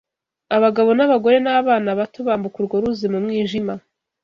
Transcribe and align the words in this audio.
Abagabo 0.55 0.89
abagore 1.07 1.37
n’abana 1.45 1.89
bato 1.99 2.19
bambuka 2.27 2.57
urwo 2.59 2.75
ruzi 2.83 3.05
mu 3.13 3.19
mwijima 3.23 3.73